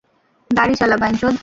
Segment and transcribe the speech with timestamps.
[0.49, 1.35] গাড়ি চালা, বাইঞ্চোদ!